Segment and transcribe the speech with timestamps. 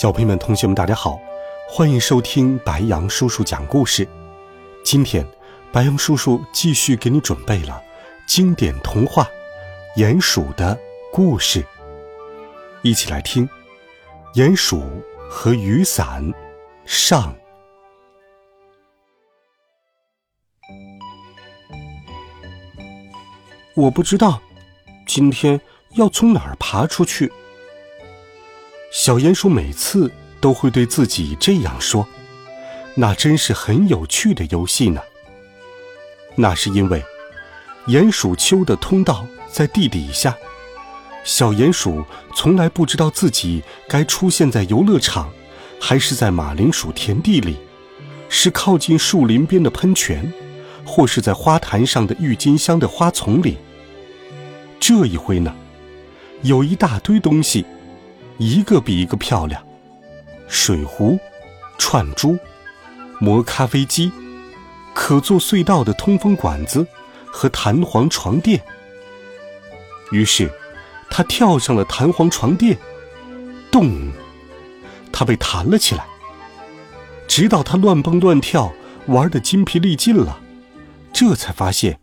[0.00, 1.20] 小朋友们、同学们，大家好，
[1.68, 4.08] 欢迎收听白羊叔叔讲故事。
[4.82, 5.26] 今天，
[5.70, 7.82] 白羊叔叔继续给你准备了
[8.26, 9.28] 经典童话
[10.00, 10.74] 《鼹鼠的
[11.12, 11.60] 故事》，
[12.80, 13.46] 一起来听
[14.34, 14.82] 《鼹鼠
[15.28, 16.24] 和雨伞》
[16.86, 17.36] 上。
[23.74, 24.40] 我不知道
[25.06, 25.60] 今天
[25.96, 27.30] 要从哪儿爬出去。
[29.02, 32.06] 小鼹鼠每次都会对自己这样说
[32.94, 35.00] ：“那真是很有趣的游戏呢。”
[36.36, 37.02] 那是因为
[37.86, 40.36] 鼹鼠丘的通道在地底下，
[41.24, 42.04] 小鼹鼠
[42.36, 45.32] 从来不知道自己该出现在游乐场，
[45.80, 47.56] 还是在马铃薯田地里，
[48.28, 50.30] 是靠近树林边的喷泉，
[50.84, 53.56] 或是在花坛上的郁金香的花丛里。
[54.78, 55.56] 这一回呢，
[56.42, 57.64] 有一大堆东西。
[58.40, 59.62] 一个比一个漂亮，
[60.48, 61.18] 水壶、
[61.76, 62.38] 串珠、
[63.18, 64.10] 磨咖啡机、
[64.94, 66.86] 可做隧道的通风管子
[67.26, 68.58] 和弹簧床垫。
[70.10, 70.50] 于是，
[71.10, 72.78] 他跳上了弹簧床垫，
[73.70, 74.10] 咚，
[75.12, 76.06] 他被弹了起来。
[77.28, 78.72] 直到他乱蹦乱跳，
[79.08, 80.40] 玩的筋疲力尽了，
[81.12, 82.00] 这才发现，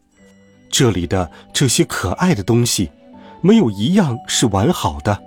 [0.70, 2.92] 这里的这些可爱的东西，
[3.42, 5.24] 没有一样是完好的。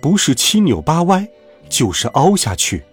[0.00, 1.28] 不是七扭八歪，
[1.68, 2.84] 就是凹下去，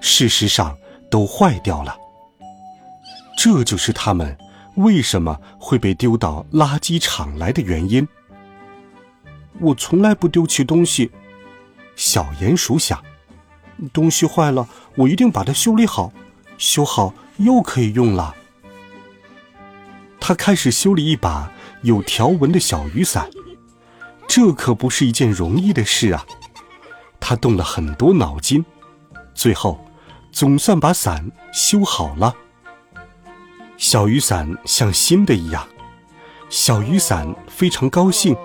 [0.00, 0.76] 事实上
[1.10, 1.96] 都坏掉了。
[3.36, 4.36] 这就是他们
[4.76, 8.06] 为什么会被丢到垃圾场来的原因。
[9.60, 11.10] 我从来不丢弃东西，
[11.96, 13.02] 小鼹鼠想，
[13.92, 16.12] 东西坏了，我一定把它修理好，
[16.58, 18.34] 修好又可以用了。
[20.20, 23.28] 他开始修理一把有条纹的小雨伞，
[24.26, 26.24] 这可不是一件容易的事啊。
[27.26, 28.62] 他动了很多脑筋，
[29.34, 29.82] 最后
[30.30, 32.34] 总算把伞修好了。
[33.78, 35.66] 小雨伞像新的一样，
[36.50, 38.36] 小雨伞非常高兴，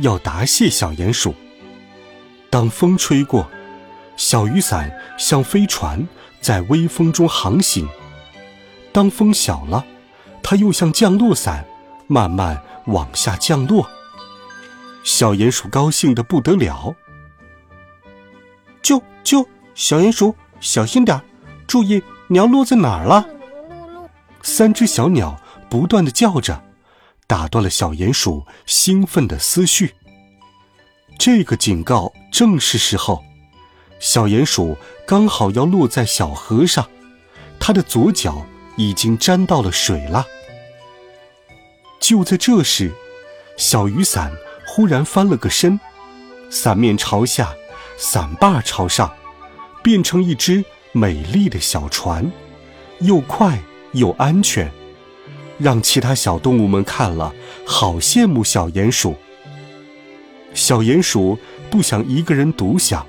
[0.00, 1.34] 要答谢小鼹鼠。
[2.50, 3.48] 当风吹过，
[4.18, 6.06] 小雨伞像飞船
[6.38, 7.86] 在微风中航行；
[8.92, 9.82] 当风小了，
[10.42, 11.64] 它又像降落伞，
[12.06, 13.88] 慢慢往下降落。
[15.02, 16.94] 小鼹鼠高兴的不得了。
[18.82, 21.20] 就就小鼹鼠，小心点
[21.66, 23.26] 注意你要落在哪儿了。
[24.42, 26.62] 三只小鸟不断的叫着，
[27.26, 29.94] 打断了小鼹鼠兴奋的思绪。
[31.18, 33.22] 这个警告正是时候，
[33.98, 36.88] 小鼹鼠刚好要落在小河上，
[37.58, 38.46] 它的左脚
[38.76, 40.24] 已经沾到了水了。
[42.00, 42.92] 就在这时，
[43.56, 44.32] 小雨伞
[44.66, 45.78] 忽然翻了个身，
[46.48, 47.52] 伞面朝下。
[48.00, 49.12] 伞把朝上，
[49.82, 52.30] 变成一只美丽的小船，
[53.00, 53.58] 又快
[53.92, 54.70] 又安全，
[55.58, 57.34] 让其他小动物们看了
[57.66, 59.16] 好羡慕小鼹鼠。
[60.54, 61.36] 小鼹鼠
[61.68, 63.04] 不想一个人独享，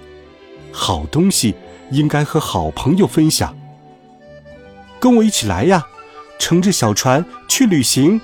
[0.71, 1.53] 好东西
[1.91, 3.55] 应该和好朋友分享。
[4.99, 5.85] 跟我一起来呀，
[6.39, 8.19] 乘着小船去旅行。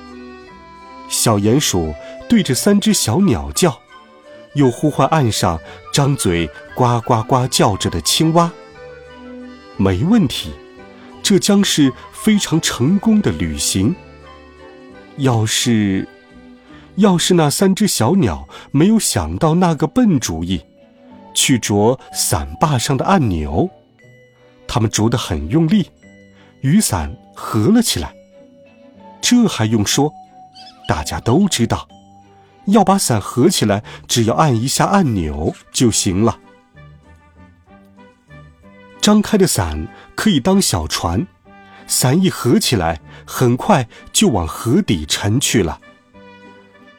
[1.09, 1.93] 小鼹鼠
[2.27, 3.84] 对着三只小鸟叫。
[4.55, 5.59] 又呼唤岸上
[5.93, 8.51] 张嘴呱呱呱叫着的青蛙。
[9.77, 10.51] 没问题，
[11.21, 13.95] 这将是非常成功的旅行。
[15.17, 16.07] 要是，
[16.95, 20.61] 要是那三只小鸟没有想到那个笨主意，
[21.33, 23.69] 去啄伞把上的按钮，
[24.67, 25.89] 它们啄得很用力，
[26.61, 28.13] 雨伞合了起来。
[29.21, 30.11] 这还用说？
[30.87, 31.87] 大家都知道。
[32.67, 36.39] 要把伞合起来，只要按一下按钮就行了。
[38.99, 41.27] 张开的伞可以当小船，
[41.85, 45.79] 伞一合起来，很快就往河底沉去了。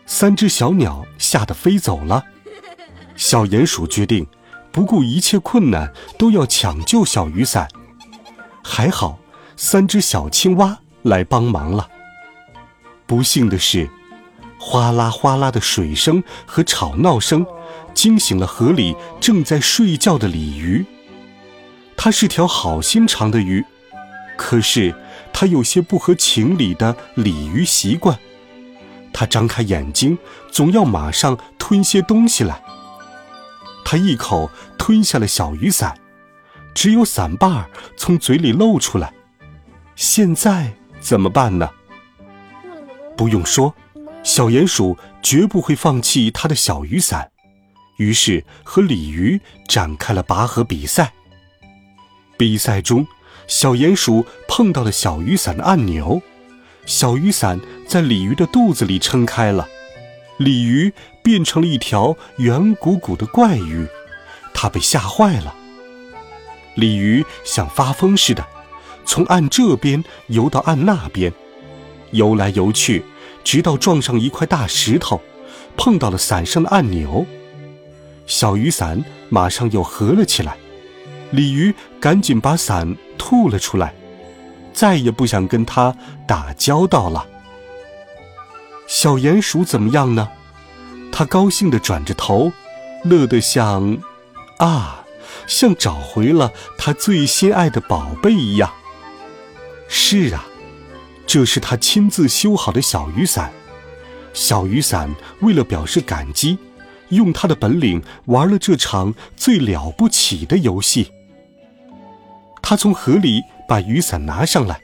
[0.06, 2.24] 三只小鸟吓得飞走了。
[3.16, 4.24] 小鼹鼠决定
[4.70, 7.66] 不顾一切困难都要抢救小雨伞。
[8.62, 9.18] 还好，
[9.56, 11.88] 三只小青蛙来帮忙了。
[13.06, 13.90] 不幸的是。
[14.68, 17.46] 哗啦哗啦的水声和吵闹声，
[17.94, 20.84] 惊醒了河里正在睡觉的鲤鱼。
[21.96, 23.64] 它是条好心肠的鱼，
[24.36, 24.92] 可是
[25.32, 28.18] 它有些不合情理的鲤鱼习惯。
[29.12, 30.18] 它张开眼睛，
[30.50, 32.60] 总要马上吞些东西来。
[33.84, 35.96] 它一口吞下了小雨伞，
[36.74, 39.14] 只有伞把儿从嘴里露出来。
[39.94, 41.70] 现在怎么办呢？
[43.16, 43.72] 不用说，
[44.26, 47.30] 小鼹鼠绝不会放弃它的小雨伞，
[47.98, 51.12] 于是和鲤鱼展开了拔河比赛。
[52.36, 53.06] 比赛中，
[53.46, 56.20] 小鼹鼠碰到了小雨伞的按钮，
[56.86, 59.68] 小雨伞在鲤鱼的肚子里撑开了，
[60.38, 60.92] 鲤鱼
[61.22, 63.86] 变成了一条圆鼓鼓的怪鱼，
[64.52, 65.54] 它被吓坏了。
[66.74, 68.44] 鲤鱼像发疯似的。
[69.04, 71.32] 从岸这边游到岸那边，
[72.10, 73.04] 游来游去，
[73.46, 75.22] 直到撞上一块大石头，
[75.76, 77.24] 碰到了伞上的按钮，
[78.26, 80.56] 小雨伞马上又合了起来。
[81.30, 83.94] 鲤鱼赶紧把伞吐了出来，
[84.72, 85.94] 再也不想跟他
[86.26, 87.24] 打交道了。
[88.88, 90.28] 小鼹鼠怎么样呢？
[91.12, 92.50] 它高兴地转着头，
[93.04, 93.96] 乐得像，
[94.58, 95.04] 啊，
[95.46, 98.72] 像找回了它最心爱的宝贝一样。
[99.86, 100.44] 是啊，
[101.26, 103.52] 这是他亲自修好的小雨伞。
[104.32, 106.56] 小雨伞为了表示感激，
[107.08, 111.10] 用他的本领玩了这场最了不起的游戏。
[112.62, 114.80] 他从河里把雨伞拿上来，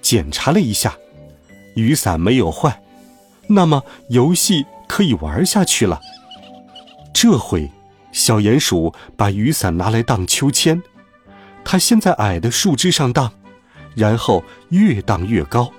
[0.00, 0.96] 检查了一下，
[1.76, 2.82] 雨伞没有坏，
[3.48, 6.00] 那么游戏可以玩下去了。
[7.12, 7.70] 这回，
[8.12, 10.82] 小鼹鼠把雨伞拿来荡秋千，
[11.64, 13.32] 他先在矮的树枝上荡。
[13.94, 15.70] 然后越荡越高，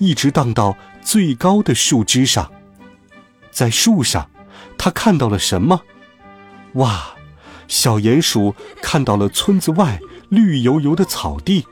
[0.00, 2.50] 一直荡到最高的树枝上。
[3.52, 4.28] 在树上，
[4.76, 5.82] 他看到了什么？
[6.74, 7.14] 哇！
[7.68, 8.52] 小鼹鼠
[8.82, 11.64] 看到了村子外绿油油的草地。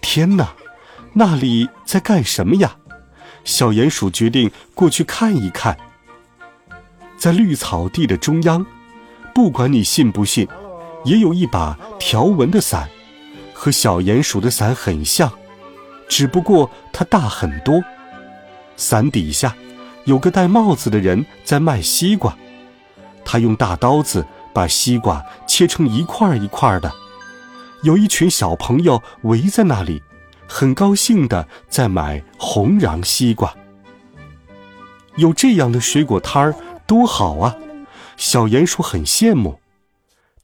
[0.00, 0.54] 天哪，
[1.12, 2.76] 那里在干什么呀？
[3.44, 5.76] 小鼹鼠决定过去看一看。
[7.18, 8.64] 在绿草地的中央，
[9.34, 10.48] 不管你信不信，
[11.04, 12.88] 也有一把条纹的伞。
[13.52, 15.30] 和小鼹鼠的伞很像，
[16.10, 17.82] 只不过它大很多。
[18.76, 19.56] 伞底下
[20.04, 22.36] 有个戴帽子的人在卖西瓜，
[23.24, 26.92] 他用大刀子把西瓜切成一块一块的。
[27.84, 30.02] 有一群小朋友围在那里，
[30.48, 33.54] 很高兴的在买红瓤西瓜。
[35.16, 36.54] 有这样的水果摊儿
[36.86, 37.56] 多好啊！
[38.16, 39.60] 小鼹鼠很羡慕。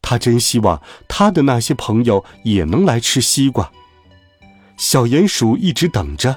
[0.00, 3.72] 他真希望他的那些朋友也能来吃西瓜。
[4.76, 6.37] 小鼹鼠一直等着，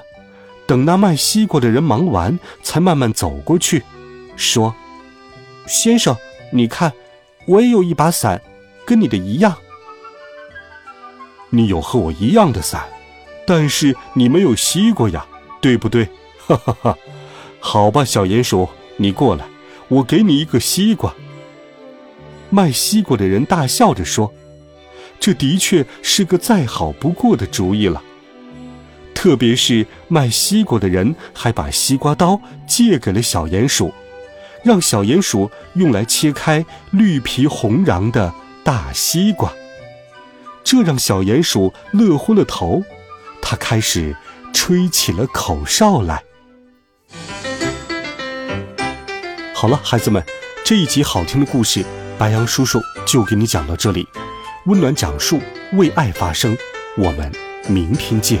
[0.66, 3.82] 等那卖西瓜的人忙完，才慢慢走过去，
[4.36, 4.74] 说
[5.68, 6.16] ：“先生，
[6.52, 6.92] 你看，
[7.46, 8.40] 我也有一把伞，
[8.86, 9.56] 跟你的一样。
[11.50, 12.88] 你有和我一样的伞，
[13.46, 15.26] 但是你没有西瓜呀，
[15.60, 16.08] 对不对？”
[16.46, 16.98] 哈哈哈。
[17.58, 19.44] 好吧，小鼹鼠，你过来，
[19.88, 21.14] 我给你一个西瓜。
[22.48, 24.32] 卖西瓜的人大笑着说
[25.20, 28.02] ：“这的确是个再好不过的主意了。
[29.20, 33.92] 特别是卖西瓜的人还把西瓜刀借给了小鼹鼠，
[34.64, 38.32] 让小鼹鼠用来切开绿皮红瓤的
[38.64, 39.52] 大西瓜。
[40.64, 42.82] 这让小鼹鼠乐昏了头，
[43.42, 44.16] 他开始
[44.54, 46.22] 吹起了口哨来。
[49.54, 50.24] 好了，孩子们，
[50.64, 51.84] 这一集好听的故事。”
[52.16, 54.08] 白杨叔叔就给你讲到这里，
[54.64, 55.38] 温暖讲述，
[55.74, 56.56] 为爱发声，
[56.96, 57.30] 我们
[57.68, 58.40] 明天见，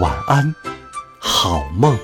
[0.00, 0.54] 晚安，
[1.18, 1.98] 好梦。